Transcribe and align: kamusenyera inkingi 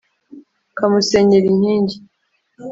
kamusenyera 0.77 1.45
inkingi 1.53 1.95